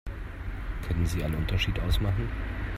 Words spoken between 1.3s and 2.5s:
Unterschied ausmachen?